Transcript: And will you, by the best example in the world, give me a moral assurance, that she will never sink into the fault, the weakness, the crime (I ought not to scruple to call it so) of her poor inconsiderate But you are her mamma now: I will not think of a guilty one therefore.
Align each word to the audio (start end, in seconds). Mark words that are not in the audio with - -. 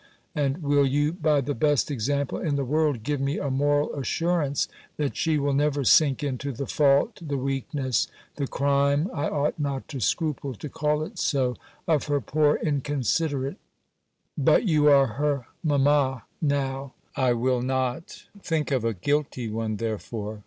And 0.33 0.63
will 0.63 0.87
you, 0.87 1.13
by 1.13 1.41
the 1.41 1.53
best 1.53 1.91
example 1.91 2.39
in 2.39 2.55
the 2.55 2.65
world, 2.65 3.03
give 3.03 3.21
me 3.21 3.37
a 3.37 3.51
moral 3.51 3.93
assurance, 3.93 4.67
that 4.97 5.15
she 5.15 5.37
will 5.37 5.53
never 5.53 5.83
sink 5.83 6.23
into 6.23 6.51
the 6.51 6.65
fault, 6.65 7.19
the 7.21 7.37
weakness, 7.37 8.07
the 8.37 8.47
crime 8.47 9.11
(I 9.13 9.27
ought 9.29 9.59
not 9.59 9.87
to 9.89 9.99
scruple 9.99 10.55
to 10.55 10.69
call 10.69 11.03
it 11.03 11.19
so) 11.19 11.55
of 11.87 12.05
her 12.05 12.19
poor 12.19 12.55
inconsiderate 12.55 13.57
But 14.35 14.67
you 14.67 14.87
are 14.87 15.05
her 15.05 15.45
mamma 15.63 16.23
now: 16.41 16.95
I 17.15 17.33
will 17.33 17.61
not 17.61 18.25
think 18.41 18.71
of 18.71 18.83
a 18.83 18.95
guilty 18.95 19.49
one 19.49 19.77
therefore. 19.77 20.39